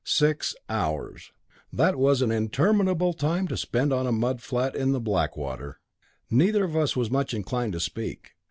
[0.03, 1.31] Six hours!
[1.71, 5.79] That was an interminable time to spend on a mudflat in the Blackwater.
[6.31, 8.31] Neither of us was much inclined to speak.